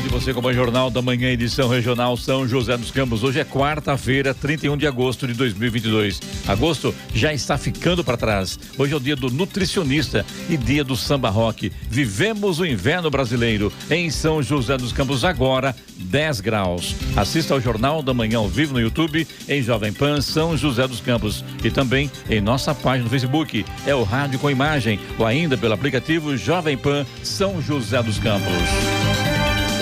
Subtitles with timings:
[0.00, 2.76] e 27 Olá, bom dia você com o Jornal da Manhã, edição regional São José
[2.76, 3.22] dos Campos.
[3.22, 6.20] Hoje é quarta-feira, 31 de agosto de 2022.
[6.46, 8.58] Agosto já está ficando para trás.
[8.78, 11.72] Hoje é o dia do nutricionista e dia do samba rock.
[11.88, 16.94] Vivemos o inverno brasileiro em São José dos Campos agora, 10 graus.
[17.16, 21.00] Assista ao Jornal da Manhã ao vivo no YouTube em Jovem Pan São José dos
[21.00, 23.64] Campos e também em nossa página no Facebook.
[23.86, 29.29] É o rádio com imagem ou ainda pelo aplicativo Jovem Pan São José dos Campos.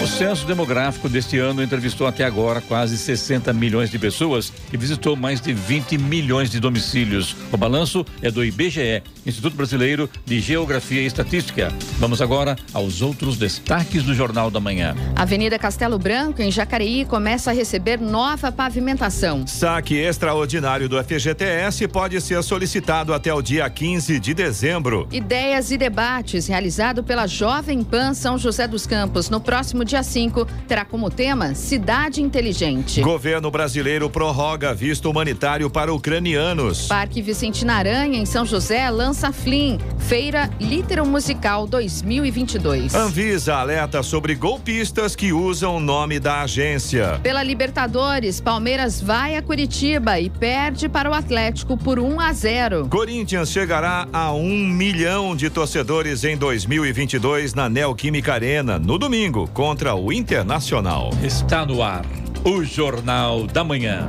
[0.01, 5.17] O censo demográfico deste ano entrevistou até agora quase 60 milhões de pessoas e visitou
[5.17, 7.35] mais de 20 milhões de domicílios.
[7.51, 11.73] O balanço é do IBGE, Instituto Brasileiro de Geografia e Estatística.
[11.99, 14.95] Vamos agora aos outros destaques do Jornal da Manhã.
[15.17, 19.49] Avenida Castelo Branco, em Jacareí, começa a receber nova pavimentação.
[19.49, 25.09] Saque extraordinário do FGTS pode ser solicitado até o dia 15 de dezembro.
[25.11, 30.47] Ideias e debates realizado pela Jovem Pan São José dos Campos no próximo dia 5,
[30.69, 33.01] terá como tema Cidade Inteligente.
[33.01, 36.87] Governo brasileiro prorroga visto humanitário para ucranianos.
[36.87, 42.95] Parque Vicentina Aranha, em São José, lança Flim, Feira Litero Musical 2022.
[42.95, 47.19] Anvisa alerta sobre golpistas que usam o nome da agência.
[47.23, 52.89] Pela Libertadores, Palmeiras vai a Curitiba e perde para o Atlético por 1 a 0.
[52.89, 59.78] Corinthians chegará a um milhão de torcedores em 2022 na Neoquímica Arena, no domingo, contra
[59.79, 61.11] contra o Internacional.
[61.23, 62.05] Está no ar
[62.45, 64.09] o Jornal da Manhã.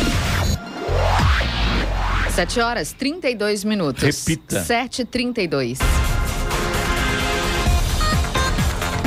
[2.31, 4.01] 7 horas 32 minutos.
[4.03, 4.63] Repita.
[4.63, 5.79] 7h32.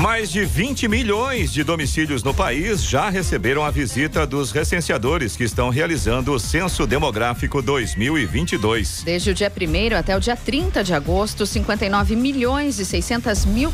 [0.04, 5.44] Mais de 20 milhões de domicílios no país já receberam a visita dos recenseadores que
[5.44, 9.00] estão realizando o Censo Demográfico 2022.
[9.02, 13.72] Desde o dia 1 até o dia 30 de agosto, 59 milhões e 600 mil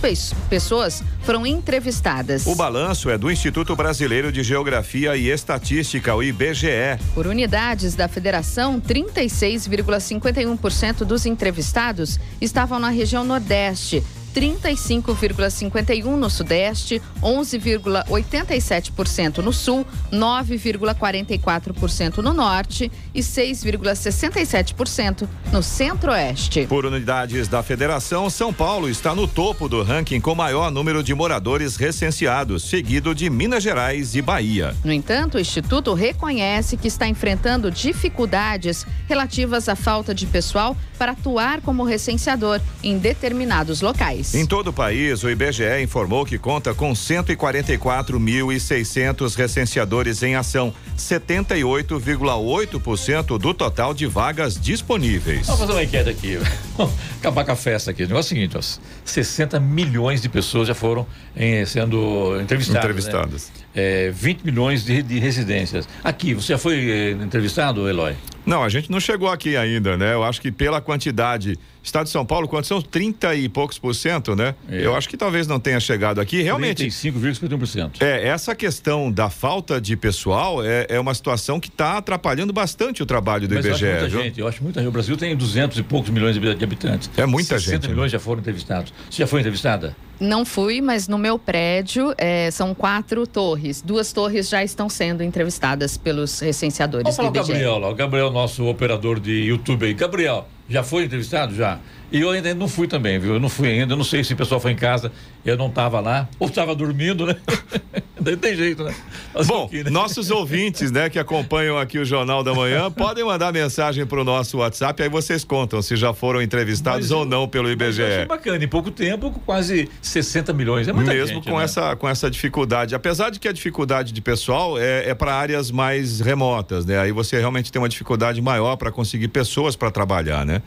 [0.49, 2.47] pessoas foram entrevistadas.
[2.47, 6.97] O balanço é do Instituto Brasileiro de Geografia e Estatística, o IBGE.
[7.13, 14.01] Por unidades da federação, 36,51% dos entrevistados estavam na região Nordeste.
[14.35, 26.67] 35,51% no Sudeste, 11,87% no Sul, 9,44% no Norte e 6,67% no Centro-Oeste.
[26.67, 31.15] Por unidades da federação, São Paulo está no topo do ranking com maior número de
[31.15, 34.75] moradores recenseados, seguido de Minas Gerais e Bahia.
[34.85, 41.13] No entanto, o Instituto reconhece que está enfrentando dificuldades relativas à falta de pessoal para
[41.13, 44.20] atuar como recenseador em determinados locais.
[44.35, 53.39] Em todo o país, o IBGE informou que conta com 144.600 recenseadores em ação, 78,8%
[53.39, 55.47] do total de vagas disponíveis.
[55.47, 56.39] Vamos fazer uma enquete aqui.
[57.19, 58.05] Acabar com a festa aqui.
[58.05, 58.61] O negócio é o seguinte: ó,
[59.05, 62.85] 60 milhões de pessoas já foram eh, sendo entrevistadas.
[62.85, 63.51] Entrevistadas.
[63.75, 63.75] Né?
[63.75, 65.89] É, 20 milhões de, de, residências.
[66.05, 68.15] Aqui, você já foi eh, entrevistado, Eloy?
[68.45, 70.15] Não, a gente não chegou aqui ainda, né?
[70.15, 71.59] Eu acho que pela quantidade.
[71.83, 72.83] Estado de São Paulo, quantos são?
[72.83, 74.55] 30 e poucos por cento, né?
[74.69, 74.85] É.
[74.85, 76.43] Eu acho que talvez não tenha chegado aqui.
[76.43, 76.87] Realmente.
[76.87, 78.03] 35,51%.
[78.03, 83.03] É, essa questão da falta de pessoal é, é uma situação que está atrapalhando bastante
[83.03, 83.85] o trabalho do Mas IBGE.
[83.85, 84.89] Eu acho muita gente, eu acho muita gente.
[84.89, 87.11] O Brasil tem 200 e poucos milhões de habitantes.
[87.17, 87.83] É muita 60 gente.
[87.83, 88.19] 60 milhões né?
[88.19, 88.93] já foram entrevistados.
[89.09, 89.97] Você já foi entrevistada?
[90.21, 93.81] Não fui, mas no meu prédio é, são quatro torres.
[93.81, 97.53] Duas torres já estão sendo entrevistadas pelos recenseadores Vamos falar do IBGE.
[97.53, 99.95] Gabriel, o Gabriel, nosso operador de YouTube aí.
[99.95, 101.55] Gabriel, já foi entrevistado?
[101.55, 101.79] Já.
[102.13, 103.35] E eu ainda não fui também, viu?
[103.35, 105.13] Eu não fui ainda, eu não sei se o pessoal foi em casa,
[105.45, 107.37] eu não estava lá, ou estava dormindo, né?
[108.21, 108.95] Daí tem jeito, né?
[109.33, 109.91] Mas Bom, aqui, né?
[109.91, 114.25] nossos ouvintes, né, que acompanham aqui o Jornal da Manhã, podem mandar mensagem para o
[114.25, 118.03] nosso WhatsApp, aí vocês contam se já foram entrevistados mas, ou não pelo IBGE.
[118.03, 121.65] Mas bacana, em pouco tempo, quase 60 milhões, é muita Mesmo gente, com, né?
[121.65, 122.95] essa, com essa dificuldade.
[122.95, 126.99] Apesar de que a dificuldade de pessoal é, é para áreas mais remotas, né?
[126.99, 130.61] Aí você realmente tem uma dificuldade maior para conseguir pessoas para trabalhar, né?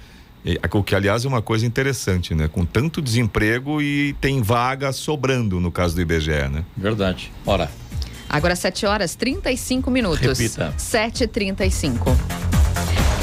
[0.73, 2.47] O que, aliás, é uma coisa interessante, né?
[2.47, 6.65] Com tanto desemprego e tem vaga sobrando no caso do IBGE, né?
[6.75, 7.31] Verdade.
[7.45, 7.71] Ora.
[8.29, 10.39] Agora 7 horas 35 minutos.
[10.39, 10.73] Repita.
[10.77, 12.52] 7h35.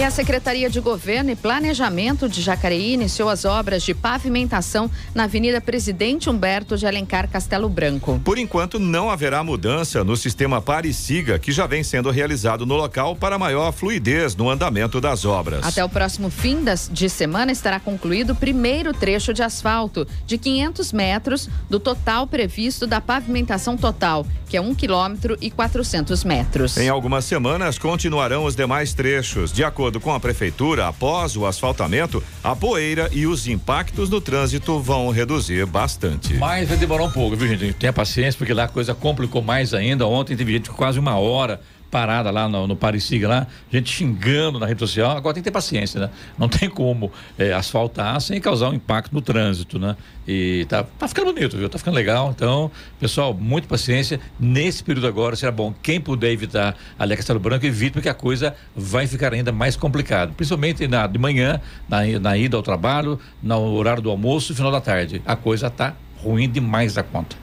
[0.01, 5.25] E a Secretaria de Governo e Planejamento de Jacareí iniciou as obras de pavimentação na
[5.25, 8.19] Avenida Presidente Humberto de Alencar Castelo Branco.
[8.25, 13.15] Por enquanto, não haverá mudança no sistema pare-siga que já vem sendo realizado no local
[13.15, 15.67] para maior fluidez no andamento das obras.
[15.67, 20.39] Até o próximo fim das, de semana estará concluído o primeiro trecho de asfalto de
[20.39, 26.79] 500 metros do total previsto da pavimentação total, que é 1 quilômetro e 400 metros.
[26.79, 29.53] Em algumas semanas continuarão os demais trechos.
[29.53, 34.79] De acordo com a prefeitura, após o asfaltamento, a poeira e os impactos no trânsito
[34.79, 36.35] vão reduzir bastante.
[36.35, 37.73] Mas vai demorar um pouco, viu, gente?
[37.73, 40.07] Tenha paciência, porque lá a coisa complicou mais ainda.
[40.07, 41.61] Ontem teve gente quase uma hora
[41.91, 45.17] parada lá no, no Parisiga lá, gente xingando na rede social.
[45.17, 46.11] Agora tem que ter paciência, né?
[46.39, 49.97] Não tem como é, asfaltar sem causar um impacto no trânsito, né?
[50.27, 51.69] E tá, tá ficando bonito, viu?
[51.69, 52.31] Tá ficando legal.
[52.35, 52.71] Então,
[53.01, 54.21] pessoal, muita paciência.
[54.39, 55.75] Nesse período agora será bom.
[55.83, 59.75] Quem puder evitar ali a Castelo Branco, evite, porque a coisa vai ficar ainda mais
[59.77, 60.33] complicada.
[60.37, 64.71] Principalmente na, de manhã, na, na ida ao trabalho, no horário do almoço e final
[64.71, 65.21] da tarde.
[65.27, 67.37] A coisa tá ruim demais da conta.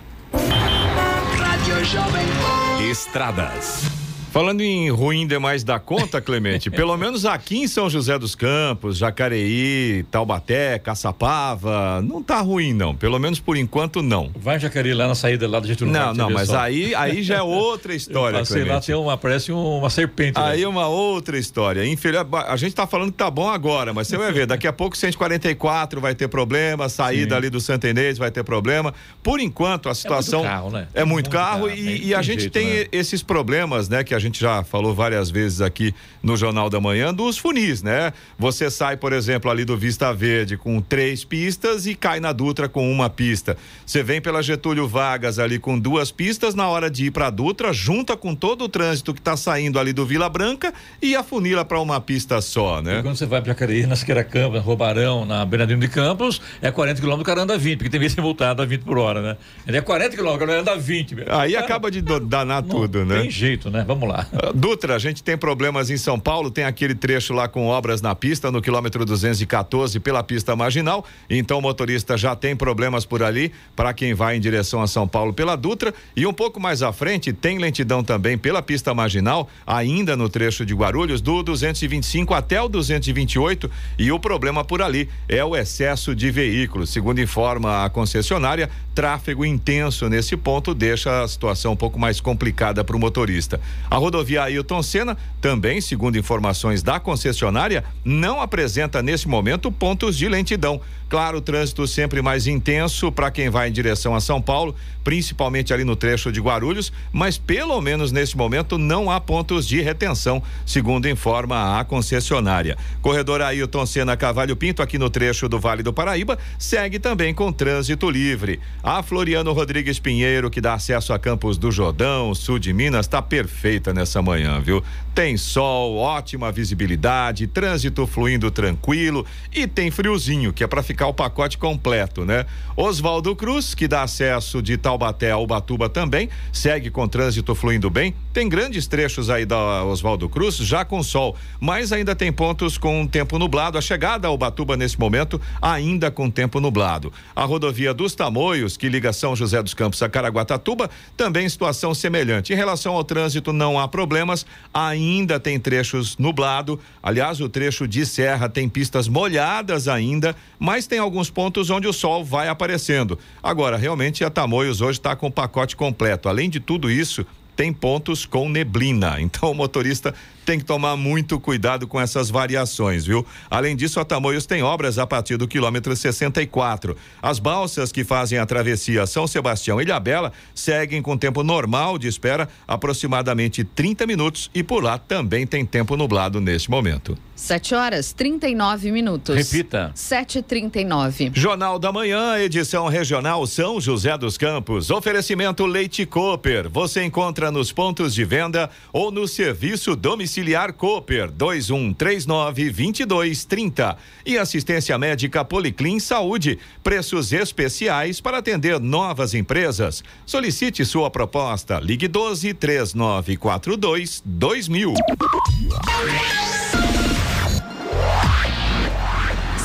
[2.90, 4.07] Estradas.
[4.32, 8.98] Falando em ruim demais da conta, Clemente, pelo menos aqui em São José dos Campos,
[8.98, 14.32] Jacareí, Taubaté, Caçapava, não tá ruim não, pelo menos por enquanto não.
[14.36, 17.42] Vai Jacareí lá na saída lá do Getúlio Não, não, mas aí, aí já é
[17.42, 20.38] outra história, Sei lá, tem uma, parece uma serpente.
[20.38, 21.86] Aí é uma outra história.
[21.86, 24.74] Infeliz, a gente tá falando que tá bom agora, mas você vai ver, daqui a
[24.74, 27.38] pouco 144 vai ter problema, saída Sim.
[27.38, 28.94] ali do Santa Inês vai ter problema.
[29.24, 30.88] Por enquanto a situação é muito carro, né?
[30.94, 32.86] É muito, muito carro, carro, e, e a gente jeito, tem né?
[32.92, 37.14] esses problemas, né, que a gente já falou várias vezes aqui no Jornal da Manhã,
[37.14, 38.12] dos funis, né?
[38.38, 42.68] Você sai, por exemplo, ali do Vista Verde com três pistas e cai na Dutra
[42.68, 43.56] com uma pista.
[43.86, 47.30] Você vem pela Getúlio Vargas ali com duas pistas, na hora de ir para a
[47.30, 51.64] Dutra, junta com todo o trânsito que está saindo ali do Vila Branca e afunila
[51.64, 53.00] para uma pista só, né?
[53.00, 54.28] E quando você vai para Jacareí, na Siqueira
[54.60, 58.14] Robarão, na Bernardino de Campos, é 40 km, o cara anda 20, porque tem vez
[58.16, 59.38] que multado a 20 por hora, né?
[59.68, 61.16] Ele é 40 km, o cara anda 20.
[61.16, 61.26] Meu.
[61.30, 63.22] Aí cara, acaba de danar não, tudo, né?
[63.22, 63.84] Tem jeito, né?
[63.88, 64.07] Vamos lá.
[64.16, 68.02] Uh, Dutra, a gente tem problemas em São Paulo, tem aquele trecho lá com obras
[68.02, 71.06] na pista, no quilômetro 214, pela pista marginal.
[71.30, 75.08] Então o motorista já tem problemas por ali, para quem vai em direção a São
[75.08, 75.94] Paulo pela Dutra.
[76.16, 80.66] E um pouco mais à frente, tem lentidão também pela pista marginal, ainda no trecho
[80.66, 83.70] de Guarulhos, do 225 até o 228.
[83.98, 86.90] E o problema por ali é o excesso de veículos.
[86.90, 92.84] Segundo informa a concessionária, tráfego intenso nesse ponto deixa a situação um pouco mais complicada
[92.84, 93.60] para o motorista.
[93.98, 100.30] A rodovia Ailton Senna, também, segundo informações da concessionária, não apresenta nesse momento pontos de
[100.30, 100.80] lentidão.
[101.10, 105.74] Claro, o trânsito sempre mais intenso para quem vai em direção a São Paulo, principalmente
[105.74, 110.44] ali no trecho de Guarulhos, mas pelo menos nesse momento não há pontos de retenção,
[110.66, 112.78] segundo informa a concessionária.
[113.02, 117.52] Corredor Ailton Senna Cavalho Pinto, aqui no trecho do Vale do Paraíba, segue também com
[117.52, 118.60] trânsito livre.
[118.84, 123.22] A Floriano Rodrigues Pinheiro, que dá acesso a Campos do Jordão, sul de Minas, está
[123.22, 124.84] perfeita nessa manhã, viu?
[125.14, 131.14] Tem sol, ótima visibilidade, trânsito fluindo tranquilo e tem friozinho, que é para ficar o
[131.14, 132.46] pacote completo, né?
[132.76, 138.14] Oswaldo Cruz, que dá acesso de Taubaté a Ubatuba também, segue com trânsito fluindo bem.
[138.32, 143.08] Tem grandes trechos aí da Oswaldo Cruz, já com sol, mas ainda tem pontos com
[143.08, 143.78] tempo nublado.
[143.78, 147.12] A chegada a Ubatuba nesse momento, ainda com tempo nublado.
[147.36, 152.54] A rodovia dos Tamoios, que liga São José dos Campos a Caraguatatuba, também situação semelhante.
[152.54, 156.80] Em relação ao trânsito, não há problemas, ainda tem trechos nublado.
[157.02, 161.94] Aliás, o trecho de serra tem pistas molhadas ainda, mas tem alguns pontos onde o
[161.94, 163.18] sol vai aparecendo.
[163.42, 166.30] Agora, realmente, a Tamoios hoje está com o pacote completo.
[166.30, 169.18] Além de tudo isso, tem pontos com neblina.
[169.28, 170.14] Então o motorista
[170.48, 173.26] tem que tomar muito cuidado com essas variações, viu?
[173.50, 176.96] Além disso, a Tamoios tem obras a partir do quilômetro 64.
[177.22, 182.08] As balsas que fazem a travessia São Sebastião e Ilhabela seguem com tempo normal de
[182.08, 187.18] espera, aproximadamente 30 minutos, e por lá também tem tempo nublado neste momento.
[187.36, 189.36] 7 horas 39 minutos.
[189.36, 189.92] Repita.
[189.96, 191.32] 7h39.
[191.36, 194.90] Jornal da Manhã, edição regional São José dos Campos.
[194.90, 196.70] Oferecimento Leite Cooper.
[196.70, 200.37] Você encontra nos pontos de venda ou no serviço domiciliar
[200.78, 203.98] Cooper 2139 2230.
[204.26, 206.60] E assistência médica Policlin Saúde.
[206.84, 210.04] Preços especiais para atender novas empresas.
[210.26, 211.80] Solicite sua proposta.
[211.80, 214.94] Ligue 12 3942 2000.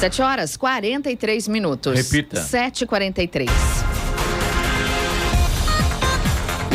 [0.02, 1.97] 7 horas 43 minutos.
[1.97, 2.41] Repita.
[2.41, 3.82] 7h43.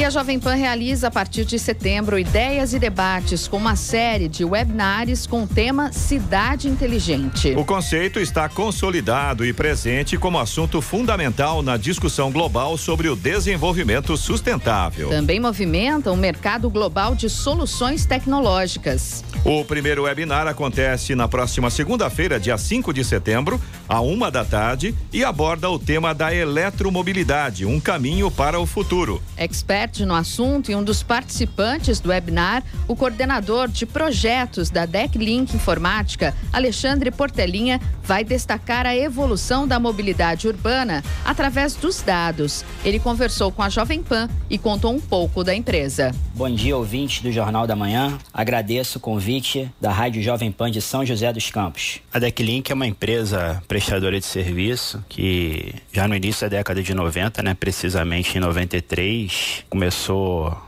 [0.08, 4.46] A Jovem Pan realiza a partir de setembro ideias e debates com uma série de
[4.46, 7.54] webinars com o tema Cidade Inteligente.
[7.58, 14.16] O conceito está consolidado e presente como assunto fundamental na discussão global sobre o desenvolvimento
[14.16, 15.10] sustentável.
[15.10, 19.26] Também movimenta o um mercado global de soluções tecnológicas.
[19.44, 23.60] O primeiro webinar acontece na próxima segunda-feira, dia 5 de setembro,
[23.90, 29.22] à uma da tarde, e aborda o tema da eletromobilidade, um caminho para o futuro.
[29.36, 35.56] Expert no assunto e um dos participantes do webinar, o coordenador de projetos da DECLink
[35.56, 42.64] Informática, Alexandre Portelinha, vai destacar a evolução da mobilidade urbana através dos dados.
[42.86, 46.14] Ele conversou com a Jovem Pan e contou um pouco da empresa.
[46.34, 48.18] Bom dia, ouvintes do Jornal da Manhã.
[48.34, 52.00] Agradeço o convite da Rádio Jovem Pan de São José dos Campos.
[52.14, 56.94] A DECLink é uma empresa prestadora de serviço que já no início da década de
[56.94, 59.87] 90, né, precisamente em 93, começou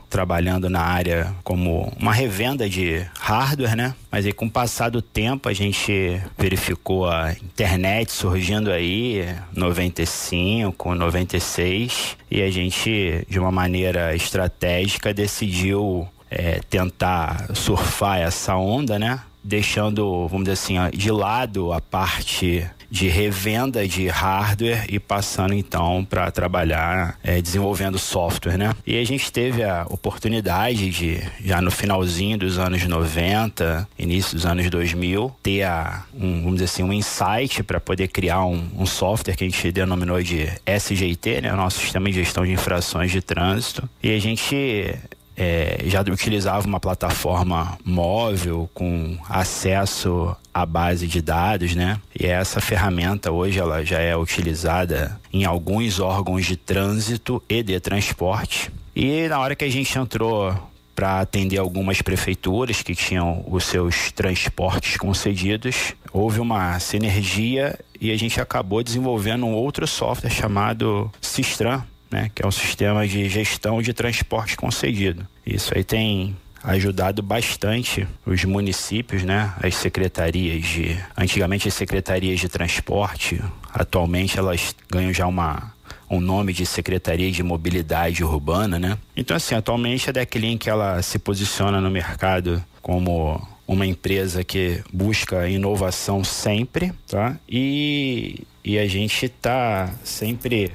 [0.09, 3.95] trabalhando na área como uma revenda de hardware, né?
[4.11, 10.95] Mas aí com o passar do tempo a gente verificou a internet surgindo aí 95,
[10.95, 19.19] 96 e a gente de uma maneira estratégica decidiu é, tentar surfar essa onda, né?
[19.43, 26.05] Deixando, vamos dizer assim, de lado a parte de revenda de hardware e passando então
[26.09, 28.75] para trabalhar é, desenvolvendo software, né?
[28.85, 34.45] E a gente teve a oportunidade de, já no finalzinho dos anos 90, início dos
[34.45, 38.85] anos 2000, ter a, um, vamos dizer assim, um insight para poder criar um, um,
[38.85, 41.51] software que a gente denominou de SGT, né?
[41.53, 43.87] Nosso sistema de gestão de infrações de trânsito.
[44.01, 44.95] E a gente
[45.39, 51.99] é, já utilizava uma plataforma móvel com acesso à base de dados, né?
[52.17, 57.79] E essa ferramenta hoje ela já é utilizada em alguns órgãos de trânsito e de
[57.79, 58.71] transporte.
[58.95, 60.53] E na hora que a gente entrou
[60.95, 68.17] para atender algumas prefeituras que tinham os seus transportes concedidos, houve uma sinergia e a
[68.17, 73.81] gente acabou desenvolvendo um outro software chamado Sistran, né, que é um sistema de gestão
[73.81, 75.25] de transporte concedido.
[75.45, 82.49] Isso aí tem ajudado bastante os municípios, né, as secretarias de, antigamente as secretarias de
[82.49, 83.41] transporte,
[83.73, 85.73] atualmente elas ganham já uma
[86.09, 88.97] um nome de Secretaria de Mobilidade Urbana, né?
[89.15, 95.47] Então assim, atualmente a Declink ela se posiciona no mercado como uma empresa que busca
[95.47, 97.37] inovação sempre, tá?
[97.47, 100.71] E, e a gente está sempre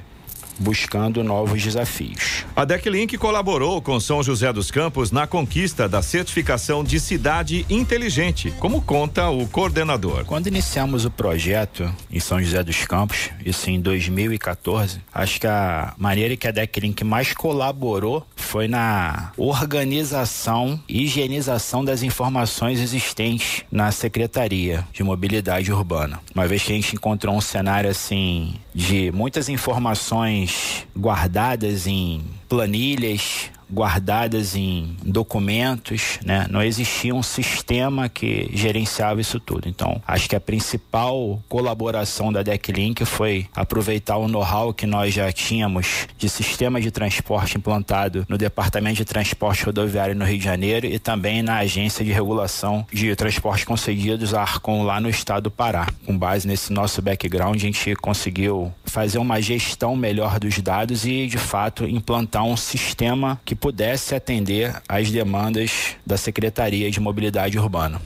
[0.58, 2.44] buscando novos desafios.
[2.54, 8.52] A Declink colaborou com São José dos Campos na conquista da certificação de cidade inteligente,
[8.58, 10.25] como conta o coordenador.
[10.25, 15.94] Quando iniciamos o projeto em São José dos Campos, isso em 2014, acho que a
[15.96, 23.90] maneira que a Declink mais colaborou foi na organização e higienização das informações existentes na
[23.90, 26.20] Secretaria de Mobilidade Urbana.
[26.34, 30.43] Uma vez que a gente encontrou um cenário assim de muitas informações
[30.96, 36.47] guardadas em planilhas, guardadas em documentos, né?
[36.49, 39.69] Não existia um sistema que gerenciava isso tudo.
[39.69, 45.31] Então, acho que a principal colaboração da Decklink foi aproveitar o know-how que nós já
[45.33, 50.87] tínhamos de sistema de transporte implantado no Departamento de Transporte Rodoviário no Rio de Janeiro
[50.87, 55.50] e também na Agência de Regulação de Transporte Concedidos, a Arcon, lá no estado do
[55.50, 55.88] Pará.
[56.07, 61.26] Com base nesse nosso background, a gente conseguiu fazer uma gestão melhor dos dados e,
[61.26, 67.99] de fato, implantar um sistema que pudesse atender às demandas da Secretaria de Mobilidade Urbana.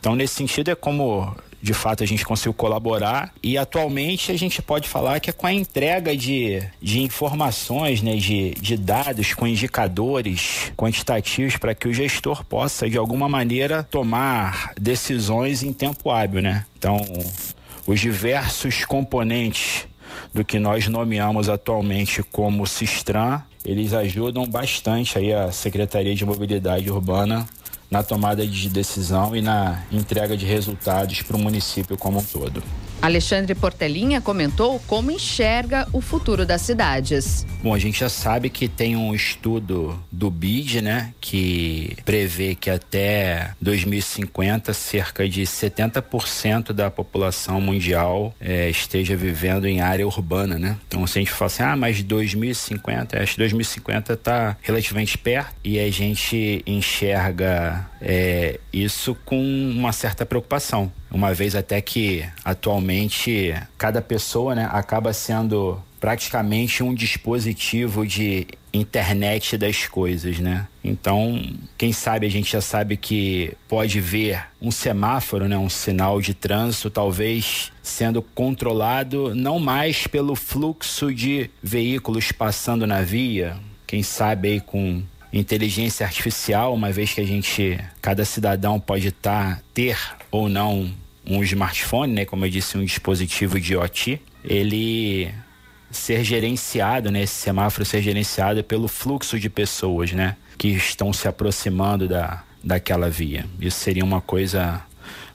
[0.00, 4.60] Então, nesse sentido, é como de fato a gente conseguiu colaborar e atualmente a gente
[4.60, 9.46] pode falar que é com a entrega de, de informações, né, de, de dados com
[9.46, 16.42] indicadores quantitativos para que o gestor possa de alguma maneira tomar decisões em tempo hábil,
[16.42, 16.66] né?
[16.76, 16.96] Então,
[17.86, 19.86] os diversos componentes
[20.32, 26.90] do que nós nomeamos atualmente como Sistran, eles ajudam bastante aí a Secretaria de Mobilidade
[26.90, 27.48] Urbana
[27.90, 32.62] na tomada de decisão e na entrega de resultados para o município como um todo.
[33.04, 37.44] Alexandre Portelinha comentou como enxerga o futuro das cidades.
[37.62, 42.70] Bom, a gente já sabe que tem um estudo do BID, né, que prevê que
[42.70, 50.78] até 2050 cerca de 70% da população mundial é, esteja vivendo em área urbana, né?
[50.88, 55.54] Então, se a gente fala assim, ah, mas 2050, acho que 2050 está relativamente perto
[55.62, 63.54] e a gente enxerga é, isso com uma certa preocupação uma vez até que atualmente
[63.78, 70.66] cada pessoa né, acaba sendo praticamente um dispositivo de internet das coisas, né?
[70.82, 71.40] Então,
[71.78, 76.34] quem sabe a gente já sabe que pode ver um semáforo, né, um sinal de
[76.34, 83.56] trânsito, talvez sendo controlado não mais pelo fluxo de veículos passando na via,
[83.86, 85.00] quem sabe aí com
[85.32, 89.96] inteligência artificial, uma vez que a gente, cada cidadão pode estar, tá, ter
[90.30, 90.92] ou não
[91.26, 95.32] um smartphone, né, como eu disse, um dispositivo de IoT, ele
[95.90, 101.28] ser gerenciado, né, esse semáforo ser gerenciado pelo fluxo de pessoas, né, que estão se
[101.28, 103.46] aproximando da, daquela via.
[103.60, 104.82] Isso seria uma coisa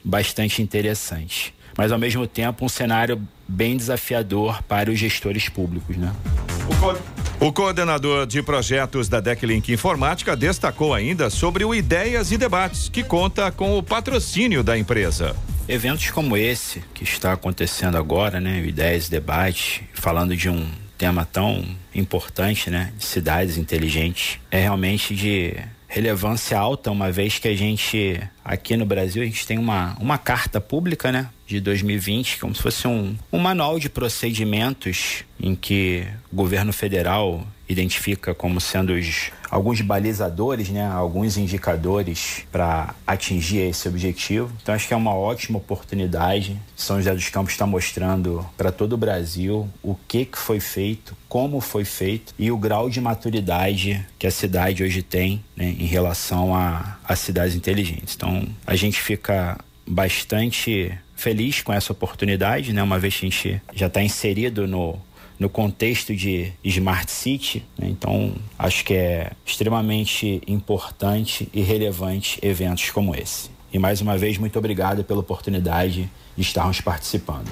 [0.03, 1.53] bastante interessante.
[1.77, 6.13] Mas ao mesmo tempo um cenário bem desafiador para os gestores públicos, né?
[7.39, 13.01] O coordenador de projetos da Declink Informática destacou ainda sobre o Ideias e Debates, que
[13.01, 15.35] conta com o patrocínio da empresa.
[15.71, 21.25] Eventos como esse que está acontecendo agora, né, Ideias e Debates, falando de um tema
[21.25, 25.53] tão importante, né, de cidades inteligentes, é realmente de
[25.87, 30.17] relevância alta, uma vez que a gente, aqui no Brasil, a gente tem uma, uma
[30.17, 31.29] carta pública, né?
[31.45, 37.47] De 2020, como se fosse um, um manual de procedimentos em que o governo federal
[37.69, 44.51] identifica como sendo os, alguns balizadores, né, alguns indicadores para atingir esse objetivo.
[44.61, 46.59] Então acho que é uma ótima oportunidade.
[46.75, 51.15] São José dos Campos está mostrando para todo o Brasil o que, que foi feito,
[51.27, 55.85] como foi feito e o grau de maturidade que a cidade hoje tem né, em
[55.85, 58.15] relação a, cidades inteligentes.
[58.15, 62.81] Então a gente fica bastante feliz com essa oportunidade, né?
[62.81, 64.97] Uma vez que a gente já está inserido no,
[65.39, 67.65] no contexto de Smart City.
[67.77, 67.87] Né?
[67.89, 73.49] Então, acho que é extremamente importante e relevante eventos como esse.
[73.71, 77.49] E mais uma vez, muito obrigado pela oportunidade de estarmos participando.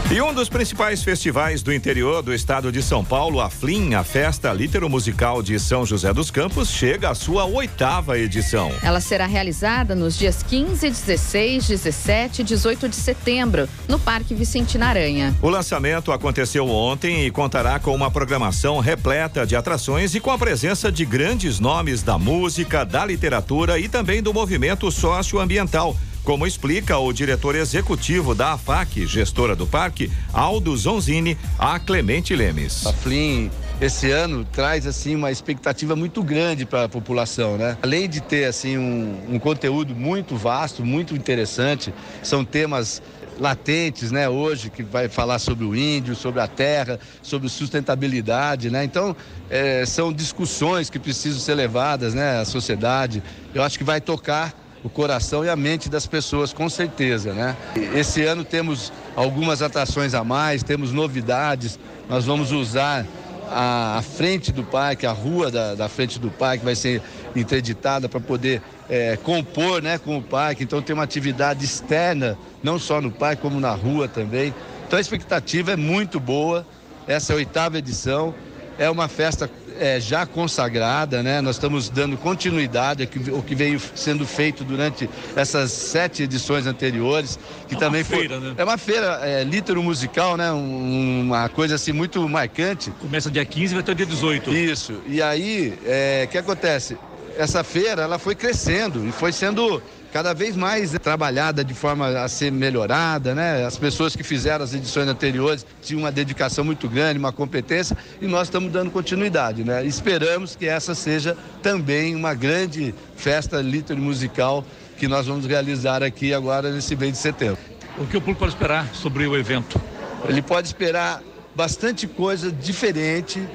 [0.08, 4.04] E um dos principais festivais do interior do estado de São Paulo, a FLIM, a
[4.04, 8.70] Festa Litero-Musical de São José dos Campos, chega à sua oitava edição.
[8.84, 14.86] Ela será realizada nos dias 15, 16, 17 e 18 de setembro, no Parque Vicentina
[14.86, 15.34] Aranha.
[15.42, 20.38] O lançamento aconteceu ontem e contará com uma programação repleta de atrações e com a
[20.38, 26.98] presença de grandes nomes da música, da literatura e também do movimento socioambiental como explica
[26.98, 32.84] o diretor executivo da AFAC, gestora do parque, Aldo Zonzini, a Clemente Lemes.
[32.84, 33.48] A Flim
[33.80, 37.78] esse ano traz assim uma expectativa muito grande para a população, né?
[37.80, 43.00] Além de ter assim um, um conteúdo muito vasto, muito interessante, são temas
[43.38, 48.82] latentes, né, hoje, que vai falar sobre o índio, sobre a terra, sobre sustentabilidade, né?
[48.82, 49.14] Então,
[49.48, 53.22] é, são discussões que precisam ser levadas, né, à sociedade.
[53.54, 57.56] Eu acho que vai tocar o coração e a mente das pessoas, com certeza, né?
[57.92, 61.76] Esse ano temos algumas atrações a mais, temos novidades,
[62.08, 63.04] nós vamos usar
[63.50, 67.02] a, a frente do parque, a rua da, da, frente do parque vai ser
[67.34, 72.78] interditada para poder é, compor né, com o parque, então tem uma atividade externa, não
[72.78, 74.54] só no parque, como na rua também.
[74.86, 76.64] Então a expectativa é muito boa,
[77.08, 78.32] essa é a oitava edição,
[78.78, 81.40] é uma festa é, já consagrada, né?
[81.40, 87.74] Nós estamos dando continuidade ao que veio sendo feito durante essas sete edições anteriores, que
[87.74, 88.54] é também foi feira, né?
[88.56, 90.52] é uma feira é, lítero musical, né?
[90.52, 92.90] Um, uma coisa assim muito marcante.
[93.00, 94.54] Começa dia 15 e vai até dia 18.
[94.54, 95.00] Isso.
[95.06, 96.96] E aí, o é, que acontece?
[97.36, 102.28] Essa feira ela foi crescendo e foi sendo cada vez mais trabalhada de forma a
[102.28, 103.64] ser melhorada, né?
[103.64, 108.26] As pessoas que fizeram as edições anteriores tinham uma dedicação muito grande, uma competência e
[108.26, 109.84] nós estamos dando continuidade, né?
[109.84, 114.64] Esperamos que essa seja também uma grande festa literária musical
[114.96, 117.58] que nós vamos realizar aqui agora nesse mês de setembro.
[117.98, 119.80] O que o público pode esperar sobre o evento?
[120.28, 121.22] Ele pode esperar
[121.54, 123.46] bastante coisa diferente,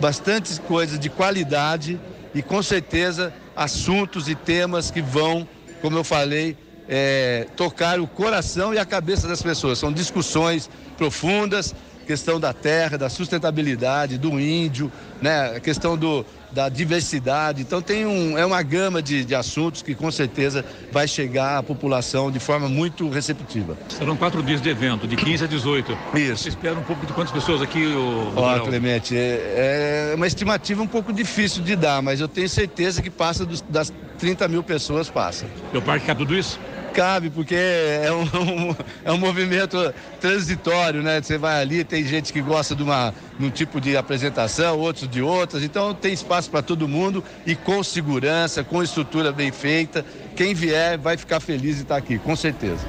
[0.00, 2.00] bastante coisa de qualidade
[2.34, 5.46] e com certeza assuntos e temas que vão
[5.84, 6.56] como eu falei,
[6.88, 9.78] é, tocar o coração e a cabeça das pessoas.
[9.78, 11.74] São discussões profundas,
[12.06, 15.56] questão da terra, da sustentabilidade, do índio, né?
[15.56, 17.60] a questão do, da diversidade.
[17.60, 21.62] Então tem um, é uma gama de, de assuntos que com certeza vai chegar à
[21.62, 23.76] população de forma muito receptiva.
[23.88, 25.98] Serão quatro dias de evento, de 15 a 18.
[26.14, 26.44] Isso.
[26.44, 27.92] Você espera um pouco de quantas pessoas aqui?
[28.36, 32.48] Ó, oh, Clemente, é, é, uma estimativa um pouco difícil de dar, mas eu tenho
[32.48, 35.46] certeza que passa dos, das 30 mil pessoas passa.
[35.72, 36.60] O parque cabe tudo isso?
[36.94, 38.22] Cabe, porque é um,
[38.70, 41.20] um, é um movimento transitório, né?
[41.20, 45.08] Você vai ali, tem gente que gosta de, uma, de um tipo de apresentação, outros
[45.08, 50.04] de outras, então tem espaço para todo mundo e com segurança, com estrutura bem feita.
[50.36, 52.86] Quem vier vai ficar feliz de estar aqui, com certeza.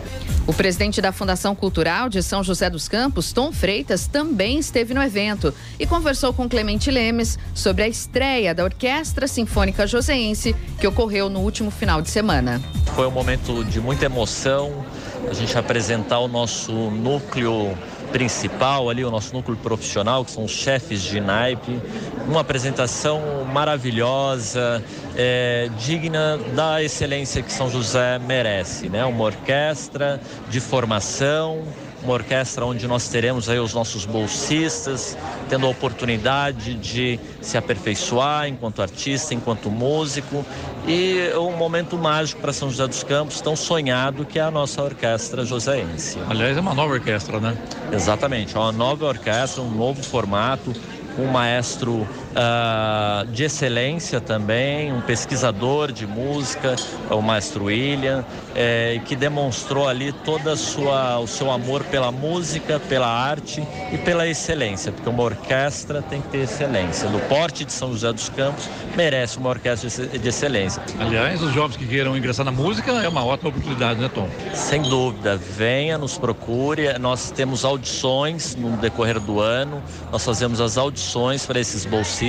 [0.48, 5.02] O presidente da Fundação Cultural de São José dos Campos, Tom Freitas, também esteve no
[5.02, 11.32] evento e conversou com Clemente Lemes sobre a estreia da Orquestra Sinfônica Joseense, que ocorreu
[11.32, 12.62] no último final de semana.
[12.96, 14.86] Foi um momento de muita emoção,
[15.30, 17.78] a gente apresentar o nosso núcleo
[18.12, 21.80] principal ali, o nosso núcleo profissional, que são os chefes de naipe.
[22.28, 24.84] Uma apresentação maravilhosa,
[25.16, 29.06] é, digna da excelência que São José merece, né?
[29.06, 31.64] Uma orquestra de formação,
[32.06, 35.18] uma orquestra onde nós teremos aí os nossos bolsistas
[35.50, 40.46] tendo a oportunidade de se aperfeiçoar enquanto artista, enquanto músico
[40.88, 44.84] e um momento mágico para São José dos Campos, tão sonhado que é a nossa
[44.84, 46.20] orquestra joseense.
[46.30, 47.58] Aliás, é uma nova orquestra, né?
[47.92, 50.74] Exatamente, é uma nova orquestra, um novo formato,
[51.18, 56.76] um maestro uh, de excelência também, um pesquisador de música,
[57.10, 63.08] o maestro William, é, que demonstrou ali toda sua, o seu amor pela música, pela
[63.08, 67.10] arte e pela excelência, porque uma orquestra tem que ter excelência.
[67.10, 70.82] No porte de São José dos Campos merece uma orquestra de excelência.
[71.00, 74.30] Aliás, os jovens que queiram ingressar na música é uma ótima oportunidade, né, Tom?
[74.54, 76.98] Sem dúvida, venha, nos procure.
[77.00, 82.25] Nós temos audições no decorrer do ano, nós fazemos as audições para esses bolsistas.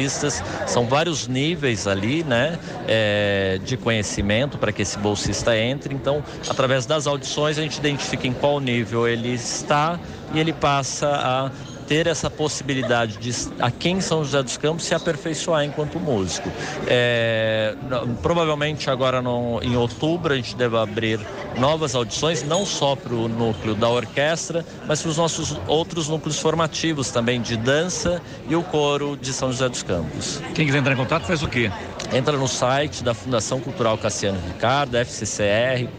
[0.66, 5.94] São vários níveis ali, né, é, de conhecimento para que esse bolsista entre.
[5.94, 9.98] Então, através das audições, a gente identifica em qual nível ele está
[10.34, 11.50] e ele passa a
[11.86, 16.50] ter essa possibilidade de aqui em São José dos Campos se aperfeiçoar enquanto músico.
[16.86, 17.74] É,
[18.22, 21.20] provavelmente agora no, em outubro a gente deve abrir
[21.58, 26.38] novas audições, não só para o núcleo da orquestra, mas para os nossos outros núcleos
[26.38, 30.40] formativos também de dança e o coro de São José dos Campos.
[30.54, 31.70] Quem quiser entrar em contato faz o quê?
[32.12, 35.96] Entra no site da Fundação Cultural Cassiano Ricardo, fccr.sp.gov.br.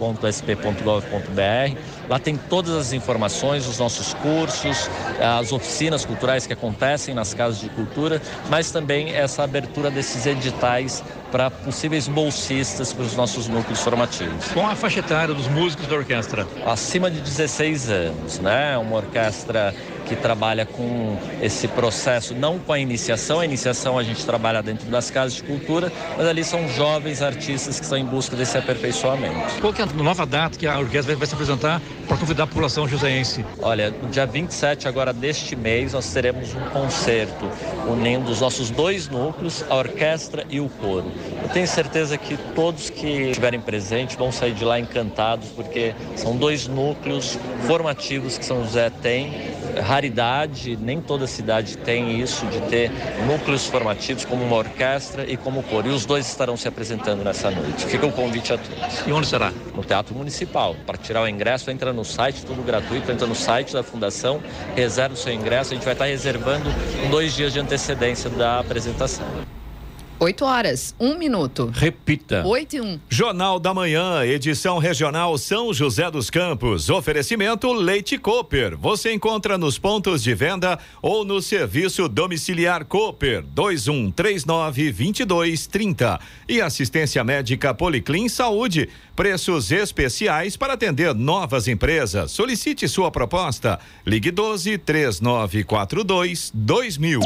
[2.10, 4.90] Lá tem todas as informações, os nossos cursos,
[5.20, 11.04] as oficinas culturais que acontecem nas casas de cultura, mas também essa abertura desses editais
[11.32, 14.52] para possíveis bolsistas para os nossos núcleos formativos.
[14.54, 16.48] Com a faixa etária dos músicos da orquestra?
[16.66, 18.78] Acima de 16 anos, né?
[18.78, 19.74] Uma orquestra
[20.08, 24.90] que trabalha com esse processo, não com a iniciação, a iniciação a gente trabalha dentro
[24.90, 29.60] das casas de cultura, mas ali são jovens artistas que estão em busca desse aperfeiçoamento.
[29.60, 32.48] Qual que é a nova data que a orquestra vai se apresentar para convidar a
[32.48, 33.46] população joseense?
[33.62, 37.50] Olha, no dia 27 agora deste mês nós teremos um concerto
[37.90, 41.12] unindo os nossos dois núcleos, a orquestra e o coro.
[41.42, 46.36] Eu tenho certeza que todos que estiverem presentes vão sair de lá encantados, porque são
[46.36, 52.92] dois núcleos formativos que São José tem raridade, nem toda cidade tem isso, de ter
[53.26, 55.88] núcleos formativos como uma orquestra e como coro.
[55.88, 57.86] E os dois estarão se apresentando nessa noite.
[57.86, 59.08] Fica o convite a todos.
[59.08, 59.52] E onde será?
[59.76, 60.76] No Teatro Municipal.
[60.86, 64.42] Para tirar o ingresso, entra no site, tudo gratuito, entra no site da Fundação,
[64.76, 65.74] reserva o seu ingresso.
[65.74, 66.70] A gente vai estar reservando
[67.10, 69.57] dois dias de antecedência da apresentação.
[70.20, 71.72] 8 horas, 1 um minuto.
[71.74, 72.44] Repita.
[72.46, 72.86] 8 e 1.
[72.86, 73.00] Um.
[73.08, 76.90] Jornal da Manhã, edição regional São José dos Campos.
[76.90, 78.76] Oferecimento Leite Cooper.
[78.78, 86.20] Você encontra nos pontos de venda ou no serviço domiciliar Cooper 2139 2230.
[86.50, 88.90] E assistência médica Policlin Saúde.
[89.16, 92.32] Preços especiais para atender novas empresas.
[92.32, 93.80] Solicite sua proposta.
[94.06, 97.20] Ligue 12 3942 2000.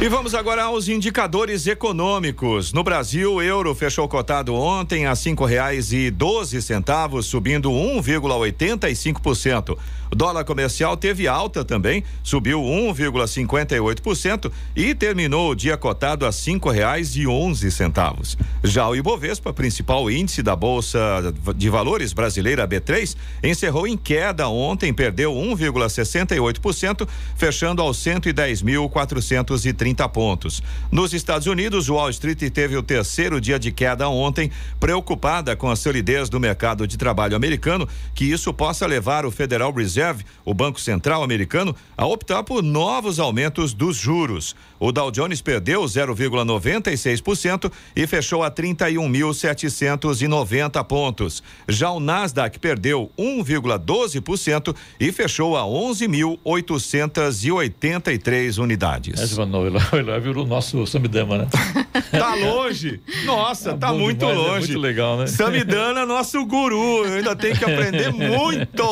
[0.00, 2.72] E vamos agora aos indicadores econômicos.
[2.72, 9.76] No Brasil, o euro fechou cotado ontem a cinco reais e doze centavos, subindo 1,85%.
[10.10, 16.70] O dólar comercial teve alta também, subiu 1,58% e terminou o dia cotado a cinco
[16.70, 18.38] reais e onze centavos.
[18.62, 24.94] Já o Ibovespa, principal índice da Bolsa de Valores brasileira B3, encerrou em queda ontem,
[24.94, 30.62] perdeu 1,68%, fechando aos 110.430 pontos.
[30.90, 35.76] Nos Estados Unidos, Wall Street teve o terceiro dia de queda ontem, preocupada com a
[35.76, 40.80] solidez do mercado de trabalho americano, que isso possa levar o Federal Reserve, o Banco
[40.80, 44.54] Central americano, a optar por novos aumentos dos juros.
[44.80, 51.42] O Dow Jones perdeu 0,96% e fechou a 31.790 pontos.
[51.68, 59.20] Já o Nasdaq perdeu 1,12% e fechou a 11.883 unidades.
[59.20, 61.48] É, o Eloy virou o nosso Samidama, né?
[62.10, 63.00] tá longe.
[63.24, 64.50] Nossa, tá, tá muito demais, longe.
[64.50, 65.26] É muito legal, né?
[65.26, 67.04] Samidana, nosso guru.
[67.04, 68.84] Eu ainda tenho que aprender muito.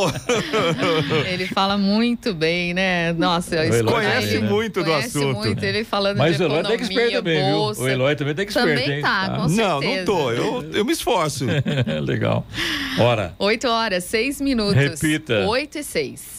[1.27, 3.13] Ele fala muito bem, né?
[3.13, 5.39] Nossa, conhece muito do conhece assunto.
[5.39, 7.81] Muito, ele falando Mas de o Eloy tem que expert também, bolsa.
[7.81, 7.89] viu?
[7.89, 9.37] O Eloy também tem que expert, Também tá, hein?
[9.41, 9.69] com certeza.
[9.69, 10.31] Não, não tô.
[10.33, 11.47] Eu, eu me esforço.
[12.03, 12.47] Legal.
[12.99, 13.35] Hora.
[13.39, 14.75] 8 horas, 6 minutos.
[14.75, 15.47] Repita.
[15.47, 16.37] 8 e 6.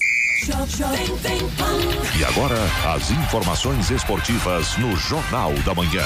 [2.19, 2.55] E agora,
[2.95, 6.03] as informações esportivas no Jornal da Manhã.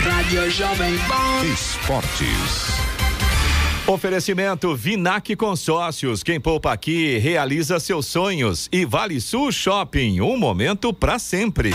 [0.00, 1.44] Rádio Jovem Pan.
[1.52, 2.78] Esportes.
[3.86, 6.22] Oferecimento Vinac Consórcios.
[6.22, 8.68] Quem poupa aqui realiza seus sonhos.
[8.70, 10.20] E Vale Sul Shopping.
[10.20, 11.70] Um momento para sempre.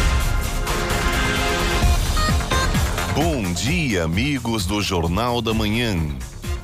[3.16, 5.96] Bom dia, amigos do Jornal da Manhã.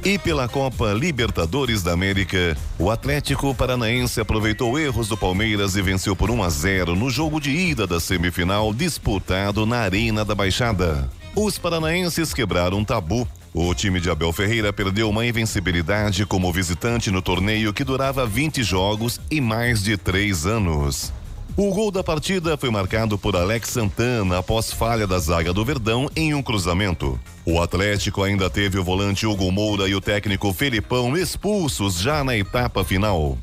[0.03, 6.15] E pela Copa Libertadores da América, o Atlético Paranaense aproveitou erros do Palmeiras e venceu
[6.15, 11.07] por 1 a 0 no jogo de ida da semifinal disputado na Arena da Baixada.
[11.35, 17.09] Os paranaenses quebraram um tabu o time de Abel Ferreira perdeu uma invencibilidade como visitante
[17.09, 21.11] no torneio que durava 20 jogos e mais de três anos.
[21.61, 26.09] O gol da partida foi marcado por Alex Santana após falha da zaga do Verdão
[26.15, 27.19] em um cruzamento.
[27.45, 32.37] O Atlético ainda teve o volante Hugo Moura e o técnico Felipão expulsos já na
[32.37, 33.37] etapa final.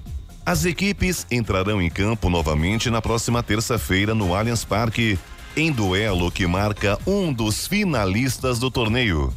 [0.47, 5.19] As equipes entrarão em campo novamente na próxima terça-feira no Allianz Parque,
[5.55, 9.31] em duelo que marca um dos finalistas do torneio.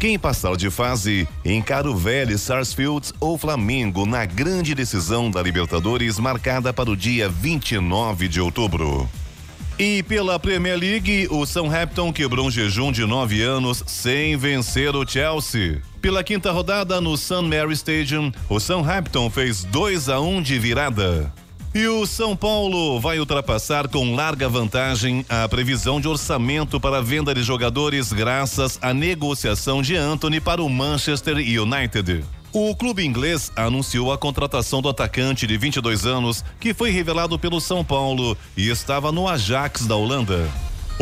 [0.00, 6.18] Quem passar de fase encara o velho Sarsfield ou Flamengo na grande decisão da Libertadores
[6.18, 9.06] marcada para o dia 29 de outubro.
[9.78, 15.06] E pela Premier League, o Southampton quebrou um jejum de nove anos sem vencer o
[15.06, 15.82] Chelsea.
[16.00, 17.42] Pela quinta rodada no St.
[17.42, 21.30] Mary Stadium, o Southampton fez 2 a 1 um de virada.
[21.72, 27.32] E o São Paulo vai ultrapassar com larga vantagem a previsão de orçamento para venda
[27.32, 32.24] de jogadores graças à negociação de Anthony para o Manchester United.
[32.52, 37.60] O clube inglês anunciou a contratação do atacante de 22 anos, que foi revelado pelo
[37.60, 40.50] São Paulo e estava no Ajax da Holanda.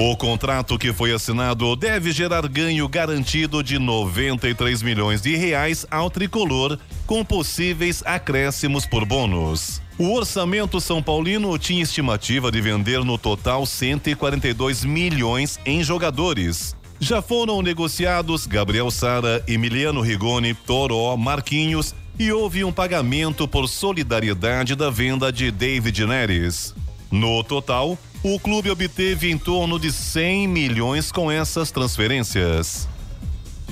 [0.00, 6.08] O contrato que foi assinado deve gerar ganho garantido de 93 milhões de reais ao
[6.08, 9.82] tricolor, com possíveis acréscimos por bônus.
[9.98, 16.76] O orçamento São Paulino tinha estimativa de vender no total 142 milhões em jogadores.
[17.00, 24.76] Já foram negociados Gabriel Sara, Emiliano Rigoni, Toró, Marquinhos e houve um pagamento por solidariedade
[24.76, 26.72] da venda de David Neres.
[27.11, 32.88] No total, o clube obteve em torno de 100 milhões com essas transferências.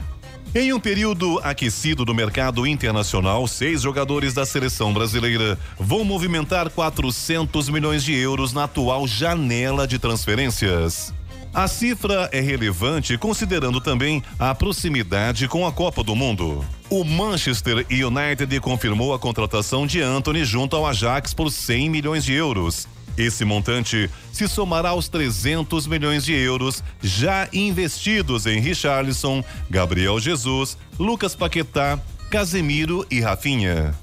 [0.52, 7.68] Em um período aquecido do mercado internacional, seis jogadores da seleção brasileira vão movimentar 400
[7.68, 11.14] milhões de euros na atual janela de transferências.
[11.54, 16.64] A cifra é relevante considerando também a proximidade com a Copa do Mundo.
[16.90, 22.32] O Manchester United confirmou a contratação de Anthony junto ao Ajax por 100 milhões de
[22.32, 22.88] euros.
[23.16, 30.76] Esse montante se somará aos 300 milhões de euros já investidos em Richarlison, Gabriel Jesus,
[30.98, 33.94] Lucas Paquetá, Casemiro e Rafinha.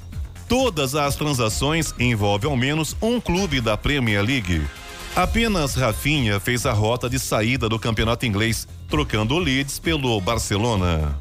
[0.48, 4.62] Todas as transações envolvem ao menos um clube da Premier League.
[5.16, 11.20] Apenas Rafinha fez a rota de saída do campeonato inglês, trocando o Leeds pelo Barcelona.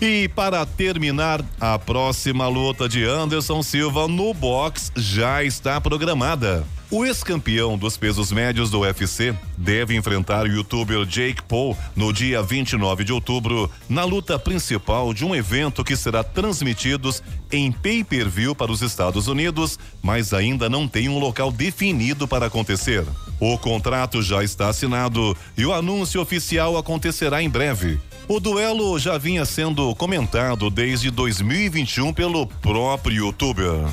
[0.00, 6.64] E para terminar, a próxima luta de Anderson Silva no box já está programada.
[6.90, 12.42] O ex-campeão dos pesos médios do UFC deve enfrentar o youtuber Jake Paul no dia
[12.42, 17.10] 29 de outubro, na luta principal de um evento que será transmitido
[17.50, 23.04] em pay-per-view para os Estados Unidos, mas ainda não tem um local definido para acontecer.
[23.40, 27.98] O contrato já está assinado e o anúncio oficial acontecerá em breve.
[28.28, 33.86] O duelo já vinha sendo comentado desde 2021 pelo próprio youtuber.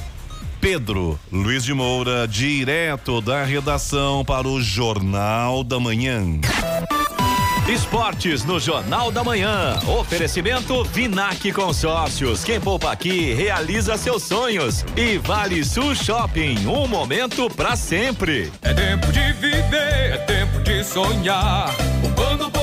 [0.60, 6.40] Pedro Luiz de Moura, direto da redação para o Jornal da Manhã.
[7.68, 9.80] Esportes no Jornal da Manhã.
[9.88, 12.44] Oferecimento Vinac Consórcios.
[12.44, 14.84] Quem poupa aqui realiza seus sonhos.
[14.98, 16.66] E Vale Sul Shopping.
[16.68, 18.52] Um momento para sempre.
[18.64, 21.74] É tempo de viver, é tempo de sonhar.
[22.02, 22.63] Poupando, poupando,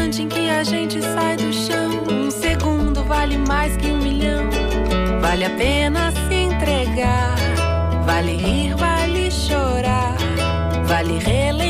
[0.00, 4.48] Instante em que a gente sai do chão, um segundo vale mais que um milhão.
[5.20, 7.36] Vale a pena se entregar.
[8.06, 10.16] Vale rir, vale chorar.
[10.86, 11.69] Vale relembrar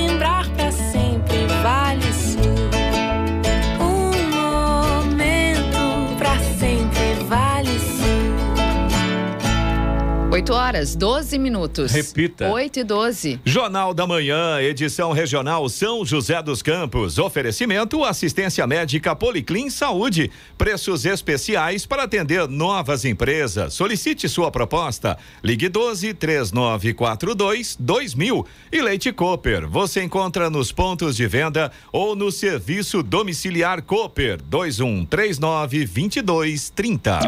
[10.40, 11.92] 8 horas, 12 minutos.
[11.92, 12.48] Repita.
[12.48, 13.40] 8 e 12.
[13.44, 17.18] Jornal da Manhã, edição regional São José dos Campos.
[17.18, 20.30] Oferecimento assistência médica Policlin Saúde.
[20.56, 23.74] Preços especiais para atender novas empresas.
[23.74, 25.18] Solicite sua proposta.
[25.44, 28.46] Ligue 12 3942 2000.
[28.72, 29.68] E Leite Cooper.
[29.68, 37.20] Você encontra nos pontos de venda ou no serviço domiciliar Cooper 2139 2230.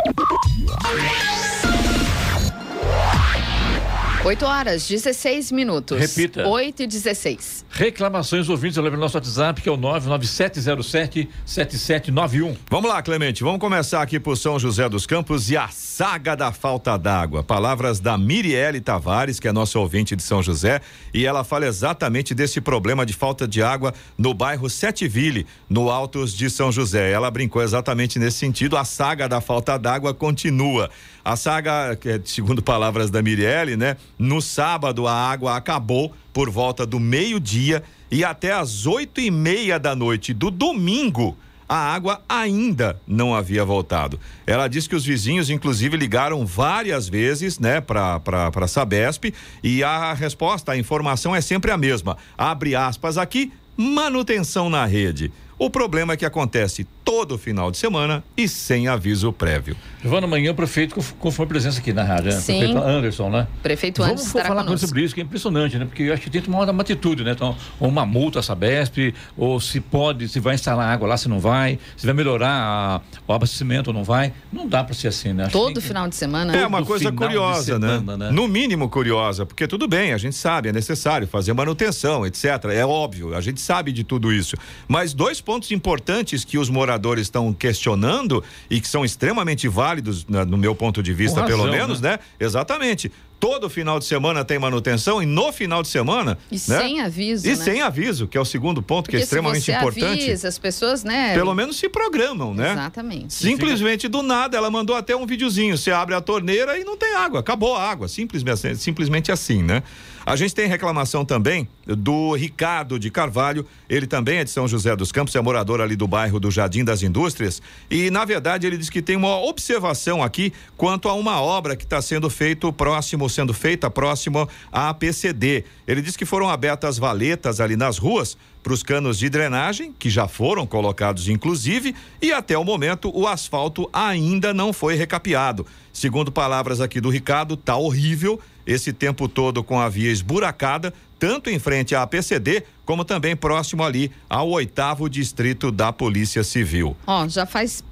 [4.24, 5.98] 8 horas, 16 minutos.
[5.98, 6.46] Repita.
[6.46, 7.66] 8 e 16.
[7.68, 12.56] Reclamações ouvintes, eu lembro nosso WhatsApp, que é o 99707-7791.
[12.70, 16.52] Vamos lá, Clemente, vamos começar aqui por São José dos Campos e a saga da
[16.52, 17.42] falta d'água.
[17.42, 20.80] Palavras da Mirielle Tavares, que é nossa ouvinte de São José,
[21.12, 26.32] e ela fala exatamente desse problema de falta de água no bairro Setiville, no Altos
[26.32, 27.10] de São José.
[27.10, 30.88] Ela brincou exatamente nesse sentido, a saga da falta d'água continua.
[31.24, 33.96] A saga, é, segundo palavras da Mirielle, né?
[34.18, 39.78] No sábado a água acabou por volta do meio-dia e até às oito e meia
[39.78, 41.36] da noite do domingo
[41.68, 44.20] a água ainda não havia voltado.
[44.46, 49.32] Ela disse que os vizinhos, inclusive, ligaram várias vezes, né, para para Sabesp
[49.62, 52.18] e a resposta, a informação é sempre a mesma.
[52.36, 55.32] Abre aspas aqui, manutenção na rede.
[55.58, 59.76] O problema é que acontece todo final de semana e sem aviso prévio.
[60.00, 62.40] Giovana, amanhã o prefeito conf- confirmou presença aqui na rádio, né?
[62.40, 62.58] Sim.
[62.58, 63.46] Prefeito Anderson, né?
[63.62, 64.86] Prefeito Vamos Anderson estará falar conosco.
[64.88, 65.84] sobre isso, que é impressionante, né?
[65.84, 67.32] Porque eu acho que tem que tomar uma atitude, né?
[67.32, 71.28] Então, ou uma multa a Sabesp, ou se pode, se vai instalar água lá, se
[71.28, 74.32] não vai, se vai melhorar a- o abastecimento ou não vai.
[74.52, 75.44] Não dá para ser assim, né?
[75.44, 76.56] Acho Todo que- final de semana.
[76.56, 78.26] É uma coisa curiosa, semana, né?
[78.26, 78.30] né?
[78.32, 82.44] No mínimo curiosa, porque tudo bem, a gente sabe, é necessário fazer manutenção, etc.
[82.72, 84.56] É óbvio, a gente sabe de tudo isso.
[84.88, 90.44] Mas dois pontos importantes que os moradores estão questionando e que são extremamente válidos, na-
[90.46, 92.12] no meu ponto de vista, Com pelo razão, menos, né?
[92.12, 92.18] né?
[92.40, 93.12] Exatamente.
[93.40, 96.38] todo final de semana tem manutenção e no final de semana.
[96.48, 96.60] E né?
[96.60, 97.44] sem aviso.
[97.44, 97.56] E né?
[97.56, 100.22] sem aviso, que é o segundo ponto que é Porque extremamente se você importante.
[100.22, 101.34] Avisa, as pessoas, né?
[101.34, 102.70] Pelo menos se programam, né?
[102.70, 103.34] Exatamente.
[103.34, 105.76] Simplesmente do nada, ela mandou até um videozinho.
[105.76, 108.06] Você abre a torneira e não tem água, acabou a água.
[108.06, 109.82] Simplesmente, simplesmente assim, né?
[110.24, 113.66] A gente tem reclamação também do Ricardo de Carvalho.
[113.88, 116.84] Ele também é de São José dos Campos, é morador ali do bairro do Jardim
[116.84, 117.60] das Indústrias.
[117.90, 121.84] E, na verdade, ele diz que tem uma observação aqui quanto a uma obra que
[121.84, 125.64] está sendo feito próximo, sendo feita próximo à PCD.
[125.88, 130.08] Ele diz que foram abertas valetas ali nas ruas para os canos de drenagem, que
[130.08, 135.66] já foram colocados inclusive, e até o momento o asfalto ainda não foi recapeado.
[135.92, 141.50] Segundo palavras aqui do Ricardo, tá horrível esse tempo todo com a via esburacada, tanto
[141.50, 146.96] em frente à PCD, como também próximo ali ao oitavo distrito da Polícia Civil.
[147.06, 147.84] Ó, já faz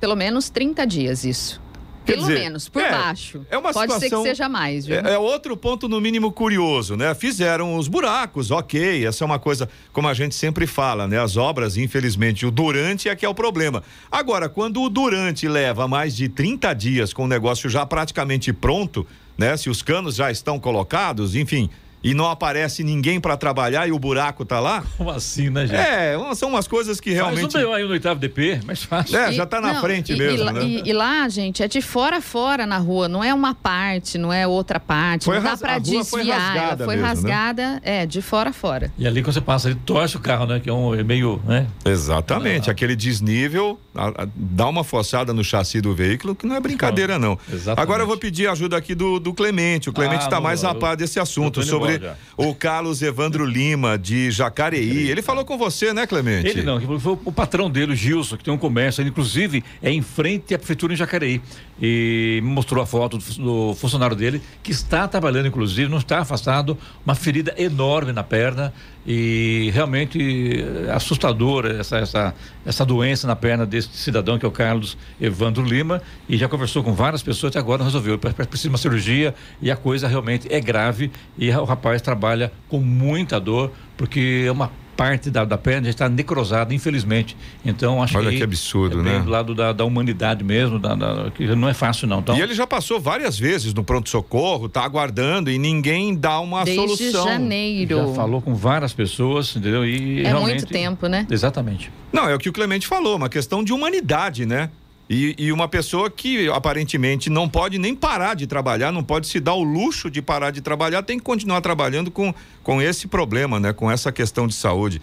[0.00, 1.63] pelo menos 30 dias isso.
[2.04, 3.46] Quer Pelo dizer, menos, por é, baixo.
[3.50, 4.96] É uma Pode situação, ser que seja mais, viu?
[4.96, 7.14] É, é outro ponto, no mínimo, curioso, né?
[7.14, 9.06] Fizeram os buracos, ok.
[9.06, 11.18] Essa é uma coisa, como a gente sempre fala, né?
[11.18, 13.82] As obras, infelizmente, o durante é que é o problema.
[14.12, 19.06] Agora, quando o durante leva mais de 30 dias com o negócio já praticamente pronto,
[19.38, 19.56] né?
[19.56, 21.70] Se os canos já estão colocados, enfim.
[22.04, 24.84] E não aparece ninguém para trabalhar e o buraco tá lá.
[24.98, 25.76] Como assim, né, gente?
[25.80, 27.50] É, são umas coisas que realmente.
[27.52, 29.16] Faz um aí no oitavo DP, mais fácil.
[29.18, 30.62] É, já tá na Não, frente e, mesmo, e, lá- né?
[30.64, 34.18] e- e lá, gente, é de fora a fora na rua, não é uma parte,
[34.18, 36.38] não é outra parte, Foi não dá pra a rua foi desviar.
[36.40, 37.08] rasgada ela foi mesmo, né?
[37.08, 38.92] rasgada, é, de fora a fora.
[38.98, 40.60] E ali quando você passa, ele torce o carro, né?
[40.60, 41.66] Que é um é meio, né?
[41.86, 46.60] Exatamente, aquele desnível a- a- dá uma forçada no chassi do veículo que não é
[46.60, 47.38] brincadeira não.
[47.50, 47.80] Exatamente.
[47.80, 49.88] Agora eu vou pedir ajuda aqui do, do Clemente.
[49.88, 51.64] O Clemente Ah, está não, mais a par desse assunto eu
[51.96, 55.08] embora o Carlos Evandro Lima de Jacareí.
[55.10, 56.48] Ele falou com você, né, Clemente?
[56.48, 59.90] Ele não, foi o patrão dele, o Gilson, que tem um comércio, ele, inclusive é
[59.90, 61.40] em frente à prefeitura em Jacareí.
[61.80, 66.78] E me mostrou a foto do funcionário dele, que está trabalhando, inclusive, não está afastado,
[67.04, 68.72] uma ferida enorme na perna
[69.06, 72.34] e realmente eh, assustadora essa, essa,
[72.64, 76.82] essa doença na perna desse cidadão, que é o Carlos Evandro Lima, e já conversou
[76.82, 78.18] com várias pessoas até agora não resolveu.
[78.18, 82.00] Pre- pre- Precisa de uma cirurgia e a coisa realmente é grave e o rapaz
[82.00, 87.36] trabalha com muita dor, porque é uma parte da, da perna já está necrosada, infelizmente.
[87.64, 88.36] Então, acho Olha que.
[88.38, 89.18] que absurdo, é né?
[89.20, 92.20] Do lado da, da humanidade mesmo, da, da- que não é fácil, não.
[92.20, 96.64] Então, E ele já passou várias vezes no pronto-socorro, tá aguardando e ninguém dá uma
[96.64, 97.24] Desde solução.
[97.28, 98.08] janeiro.
[98.08, 99.84] já falou com várias pessoas, entendeu?
[99.84, 101.26] E É realmente- muito tempo, né?
[101.30, 101.90] Exatamente.
[102.12, 104.70] Não, é o que o Clemente falou, uma questão de humanidade, né?
[105.08, 109.38] E, e uma pessoa que aparentemente não pode nem parar de trabalhar, não pode se
[109.38, 113.60] dar o luxo de parar de trabalhar, tem que continuar trabalhando com, com esse problema,
[113.60, 113.72] né?
[113.72, 115.02] Com essa questão de saúde.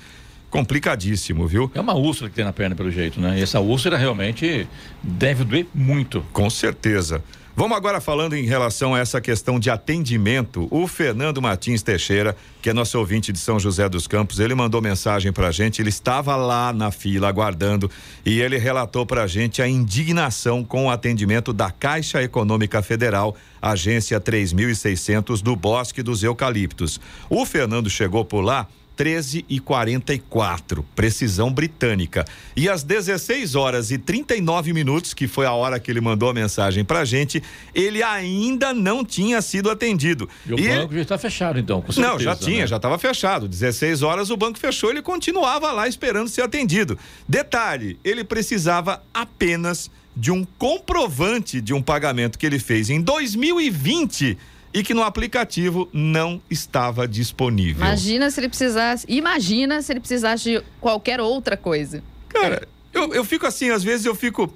[0.50, 1.72] Complicadíssimo, viu?
[1.74, 3.40] É uma úlcera que tem na perna, pelo jeito, né?
[3.40, 4.68] E essa úlcera realmente
[5.02, 6.26] deve doer muito.
[6.34, 7.24] Com certeza.
[7.54, 10.70] Vamos agora falando em relação a essa questão de atendimento.
[10.72, 14.82] O Fernando Martins Teixeira, que é nosso ouvinte de São José dos Campos, ele mandou
[14.82, 15.82] mensagem pra gente.
[15.82, 17.92] Ele estava lá na fila aguardando
[18.26, 24.18] e ele relatou pra gente a indignação com o atendimento da Caixa Econômica Federal, agência
[24.18, 27.02] 3600 do Bosque dos Eucaliptos.
[27.30, 28.66] O Fernando chegou por lá
[28.96, 32.26] 13 e 44, precisão britânica.
[32.56, 36.34] E às 16 horas e 39 minutos, que foi a hora que ele mandou a
[36.34, 37.42] mensagem pra gente,
[37.74, 40.30] ele ainda não tinha sido atendido.
[40.46, 41.82] E o E- banco já está fechado, então.
[41.82, 42.68] Com não, certeza, já tinha, né?
[42.68, 43.48] já estava fechado.
[43.48, 46.98] 16 horas o banco fechou, ele continuava lá esperando ser atendido.
[47.28, 54.38] Detalhe, ele precisava apenas de um comprovante de um pagamento que ele fez em 2020
[54.74, 57.86] e que no aplicativo não estava disponível.
[57.86, 59.06] Imagina se ele precisasse.
[59.08, 62.04] Imagina se ele precisasse de qualquer outra coisa.
[62.30, 64.54] Cara, eu, eu fico assim, às vezes eu fico.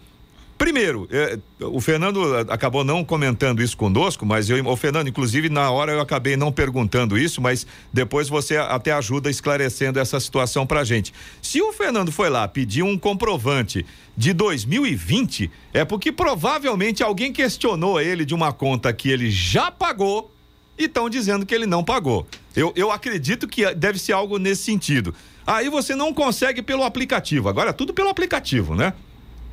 [0.58, 5.70] Primeiro, é, o Fernando acabou não comentando isso conosco, mas eu, o Fernando, inclusive, na
[5.70, 10.86] hora eu acabei não perguntando isso, mas depois você até ajuda esclarecendo essa situação pra
[10.86, 11.14] gente.
[11.42, 13.86] Se o Fernando foi lá pedir um comprovante
[14.16, 20.32] de 2020, é porque provavelmente alguém questionou ele de uma conta que ele já pagou
[20.78, 22.26] e estão dizendo que ele não pagou.
[22.56, 25.14] Eu, eu acredito que deve ser algo nesse sentido.
[25.46, 27.50] Aí você não consegue pelo aplicativo.
[27.50, 28.94] Agora, tudo pelo aplicativo, né?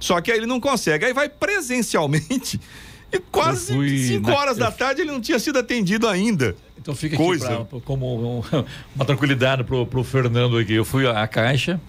[0.03, 1.05] Só que aí ele não consegue.
[1.05, 2.61] Aí vai presencialmente
[3.12, 6.09] e quase Eu fui 5 na- horas da eu- tarde ele não tinha sido atendido
[6.09, 6.57] ainda.
[6.76, 7.55] Então fica Coisa.
[7.55, 8.64] aqui pra, como um-
[8.96, 10.72] uma tranquilidade pro, pro Fernando aqui.
[10.74, 11.80] Eu fui à Caixa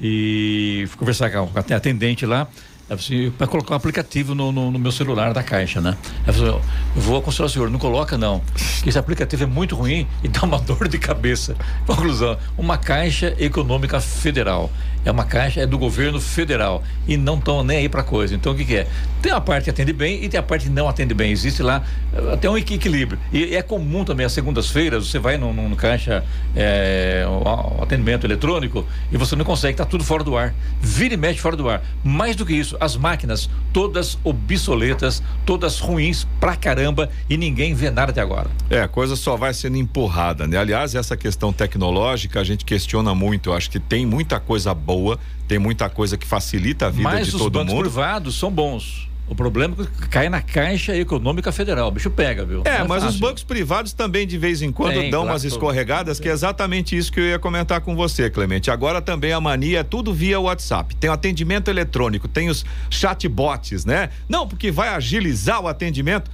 [0.00, 2.48] e fui conversar com a atendente lá.
[2.94, 5.96] Assim, para colocar um aplicativo no, no, no, meu celular da caixa, né?
[6.24, 6.62] Ela falou,
[6.96, 8.42] eu vou aconselhar o senhor, não coloca não,
[8.82, 11.56] que esse aplicativo é muito ruim e dá uma dor de cabeça.
[11.86, 14.70] Conclusão, uma caixa econômica federal.
[15.04, 18.34] É uma caixa, é do governo federal e não estão nem aí para coisa.
[18.34, 18.86] Então o que, que, é?
[19.20, 21.32] Tem a parte que atende bem e tem a parte que não atende bem.
[21.32, 21.82] Existe lá
[22.14, 23.18] eh, até um equilíbrio.
[23.32, 26.24] E é comum também às segundas-feiras você vai no, no caixa
[26.54, 30.54] é, o, atendimento eletrônico e você não consegue, tá tudo fora do ar.
[30.80, 31.82] Vira e mexe fora do ar.
[32.04, 37.90] Mais do que isso, as máquinas todas obsoletas, todas ruins pra caramba e ninguém vê
[37.90, 38.50] nada até agora.
[38.68, 40.56] É, a coisa só vai sendo empurrada, né?
[40.56, 43.50] Aliás, essa questão tecnológica a gente questiona muito.
[43.50, 45.18] Eu acho que tem muita coisa boa
[45.52, 47.52] tem muita coisa que facilita a vida Mas de todo mundo.
[47.52, 49.11] Mas os bancos privados são bons.
[49.32, 51.88] O problema é que cai na Caixa Econômica Federal.
[51.88, 52.62] O bicho pega, viu?
[52.66, 53.08] É, é mas fácil.
[53.08, 56.32] os bancos privados também de vez em quando Tem, dão claro, umas escorregadas, que é
[56.32, 58.70] exatamente isso que eu ia comentar com você, Clemente.
[58.70, 60.94] Agora também a mania é tudo via WhatsApp.
[60.96, 64.10] Tem o atendimento eletrônico, tem os chatbots, né?
[64.28, 66.30] Não, porque vai agilizar o atendimento.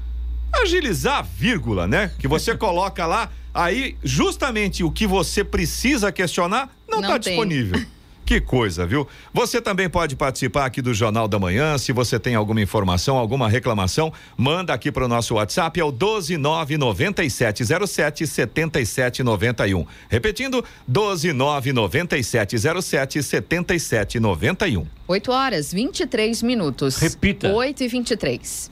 [0.53, 2.11] Agilizar, vírgula, né?
[2.19, 7.81] Que você coloca lá, aí justamente o que você precisa questionar não está disponível.
[8.29, 9.09] Que coisa, viu?
[9.33, 11.79] Você também pode participar aqui do Jornal da Manhã.
[11.79, 15.91] Se você tem alguma informação, alguma reclamação, manda aqui para o nosso WhatsApp, é o
[15.91, 19.87] 1299707 7791.
[20.11, 24.87] Repetindo, 1299707 7791.
[25.07, 26.99] 8 horas 23 minutos.
[26.99, 27.51] Repita.
[27.51, 28.71] 8 e 23.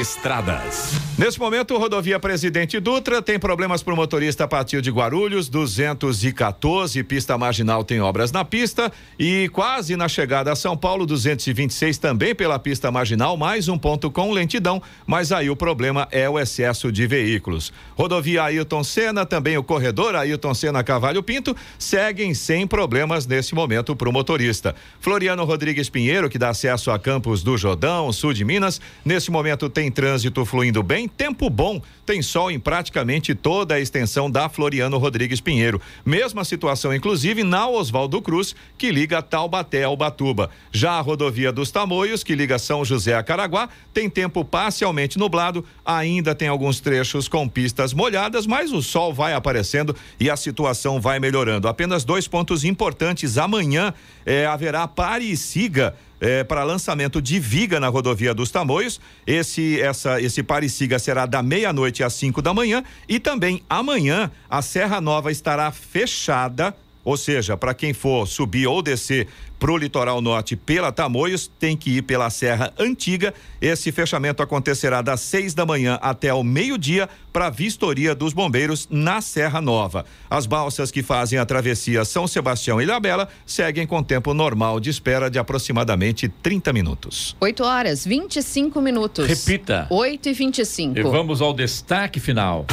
[0.00, 0.94] Estradas.
[1.18, 7.02] Nesse momento, rodovia Presidente Dutra tem problemas para o motorista a partir de Guarulhos, 214,
[7.02, 12.34] pista marginal tem obras na pista e quase na chegada a São Paulo, 226 também
[12.34, 16.90] pela pista marginal, mais um ponto com lentidão, mas aí o problema é o excesso
[16.90, 17.70] de veículos.
[17.94, 23.94] Rodovia Ailton Senna, também o corredor Ailton Senna Cavalho Pinto, seguem sem problemas nesse momento
[23.94, 24.74] para o motorista.
[25.00, 28.59] Floriano Rodrigues Pinheiro, que dá acesso a Campos do Jordão, sul de Minas,
[29.04, 34.30] nesse momento tem trânsito fluindo bem, tempo bom, tem sol em praticamente toda a extensão
[34.30, 35.80] da Floriano Rodrigues Pinheiro.
[36.04, 40.50] Mesma situação, inclusive, na Oswaldo Cruz, que liga Taubaté ao Batuba.
[40.72, 45.64] Já a rodovia dos Tamoios, que liga São José a Caraguá, tem tempo parcialmente nublado,
[45.84, 51.00] ainda tem alguns trechos com pistas molhadas, mas o sol vai aparecendo e a situação
[51.00, 51.68] vai melhorando.
[51.68, 53.38] Apenas dois pontos importantes.
[53.38, 53.94] Amanhã
[54.26, 59.00] eh, haverá pare e siga é, para lançamento de viga na rodovia dos Tamoios.
[59.26, 64.60] Esse essa esse Parisiga será da meia-noite às 5 da manhã e também amanhã a
[64.62, 69.26] Serra Nova estará fechada ou seja, para quem for subir ou descer
[69.60, 73.34] para o litoral norte pela Tamoios, tem que ir pela Serra Antiga.
[73.60, 78.88] Esse fechamento acontecerá das seis da manhã até ao meio-dia para a vistoria dos bombeiros
[78.90, 80.06] na Serra Nova.
[80.30, 84.88] As balsas que fazem a travessia São Sebastião e Ilhabela seguem com tempo normal de
[84.88, 87.36] espera de aproximadamente 30 minutos.
[87.38, 89.26] 8 horas 25 minutos.
[89.26, 89.86] Repita.
[89.90, 90.98] 8 e 25.
[90.98, 92.64] E vamos ao destaque final.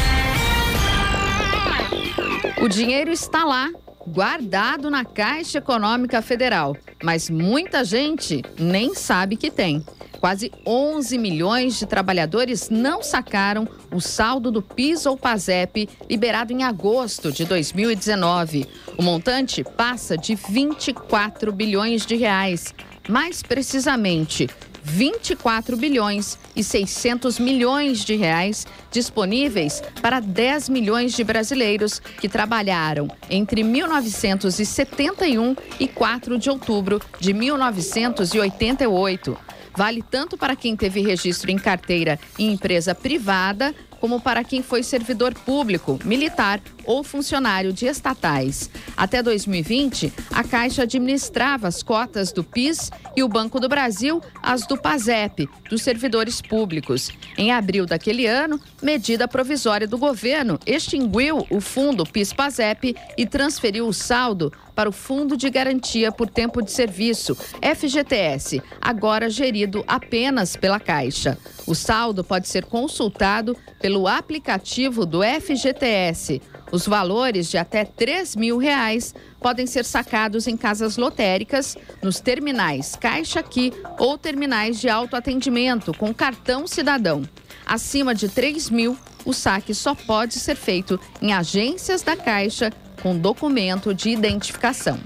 [2.62, 3.70] O dinheiro está lá
[4.08, 9.84] guardado na Caixa Econômica Federal, mas muita gente nem sabe que tem.
[10.20, 16.64] Quase 11 milhões de trabalhadores não sacaram o saldo do PIS ou PASEP liberado em
[16.64, 18.66] agosto de 2019.
[18.98, 22.74] O montante passa de 24 bilhões de reais.
[23.08, 24.50] Mais precisamente,
[24.88, 33.08] 24 bilhões e 600 milhões de reais disponíveis para 10 milhões de brasileiros que trabalharam
[33.30, 39.38] entre 1971 e 4 de outubro de 1988.
[39.76, 44.84] Vale tanto para quem teve registro em carteira em empresa privada como para quem foi
[44.84, 48.70] servidor público, militar ou funcionário de estatais.
[48.96, 54.66] Até 2020, a Caixa administrava as cotas do PIS e o Banco do Brasil as
[54.66, 57.12] do PASEP, dos servidores públicos.
[57.38, 63.94] Em abril daquele ano, medida provisória do governo extinguiu o fundo PIS-PASEP e transferiu o
[63.94, 70.80] saldo para o Fundo de Garantia por Tempo de Serviço, FGTS, agora gerido apenas pela
[70.80, 71.36] Caixa.
[71.66, 76.44] O saldo pode ser consultado pelo aplicativo do FGTS.
[76.72, 82.96] Os valores de até 3 mil reais podem ser sacados em casas lotéricas, nos terminais
[82.96, 87.24] Caixa Aqui ou terminais de autoatendimento com cartão cidadão.
[87.66, 92.72] Acima de 3 mil, o saque só pode ser feito em agências da Caixa
[93.02, 95.00] com documento de identificação.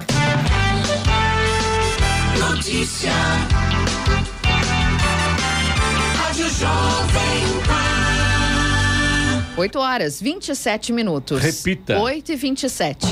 [2.40, 3.12] Notícia.
[6.16, 9.56] Rádio Jovem Pan.
[9.58, 11.42] 8 horas 27 minutos.
[11.42, 12.00] Repita.
[12.00, 13.06] 8 e 27.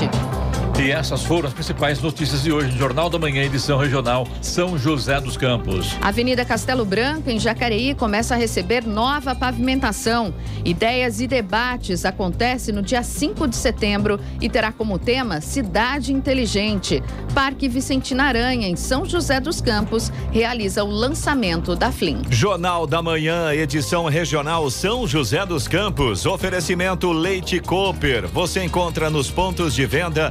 [0.80, 4.78] E essas foram as principais notícias de hoje no Jornal da Manhã, edição regional São
[4.78, 5.94] José dos Campos.
[6.00, 10.32] Avenida Castelo Branco, em Jacareí, começa a receber nova pavimentação.
[10.64, 17.02] Ideias e debates acontece no dia 5 de setembro e terá como tema Cidade Inteligente.
[17.34, 22.22] Parque Vicentina Aranha, em São José dos Campos, realiza o lançamento da FLIM.
[22.30, 26.24] Jornal da Manhã, edição regional São José dos Campos.
[26.24, 28.26] Oferecimento Leite Cooper.
[28.28, 30.30] Você encontra nos pontos de venda